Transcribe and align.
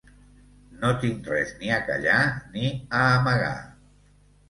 No 0.83 0.91
tinc 1.03 1.29
res 1.33 1.53
ni 1.61 1.71
a 1.77 1.79
callar 1.91 2.25
ni 2.57 2.75
a 2.81 3.07
amagar. 3.15 3.57